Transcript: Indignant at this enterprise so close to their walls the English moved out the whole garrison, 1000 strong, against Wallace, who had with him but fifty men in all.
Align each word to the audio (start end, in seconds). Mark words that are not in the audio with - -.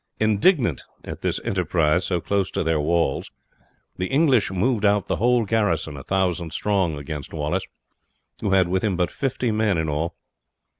Indignant 0.19 0.83
at 1.03 1.21
this 1.21 1.39
enterprise 1.43 2.05
so 2.07 2.19
close 2.19 2.49
to 2.49 2.63
their 2.63 2.79
walls 2.79 3.29
the 3.97 4.07
English 4.07 4.49
moved 4.49 4.83
out 4.83 5.05
the 5.05 5.17
whole 5.17 5.45
garrison, 5.45 5.93
1000 5.93 6.51
strong, 6.51 6.97
against 6.97 7.33
Wallace, 7.35 7.67
who 8.39 8.49
had 8.53 8.67
with 8.67 8.83
him 8.83 8.97
but 8.97 9.11
fifty 9.11 9.51
men 9.51 9.77
in 9.77 9.89
all. 9.89 10.15